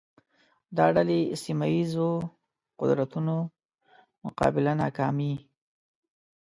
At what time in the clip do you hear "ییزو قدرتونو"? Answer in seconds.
1.73-3.35